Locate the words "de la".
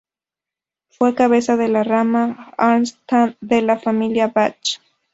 1.57-1.83, 3.39-3.77